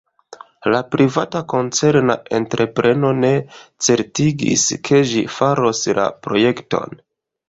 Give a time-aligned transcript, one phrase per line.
[0.75, 3.31] La privata koncerna entrepreno ne
[3.89, 6.97] certigis, ke ĝi faros la projekton.